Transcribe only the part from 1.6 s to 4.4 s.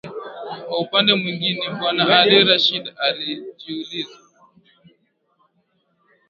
Bwana Ali Rashid alijiuliza.